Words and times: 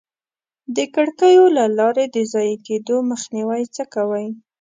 د 0.75 0.77
کړکیو 0.95 1.43
له 1.57 1.65
لارې 1.77 2.05
د 2.15 2.17
ضایع 2.31 2.57
کېدو 2.67 2.95
مخنیوی 3.11 3.63
څه 3.75 3.83
کوئ؟ 3.93 4.27